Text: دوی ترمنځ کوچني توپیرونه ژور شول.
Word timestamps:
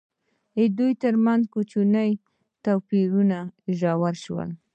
دوی 0.77 0.93
ترمنځ 1.01 1.43
کوچني 1.53 2.11
توپیرونه 2.65 3.37
ژور 3.79 4.15
شول. 4.23 4.49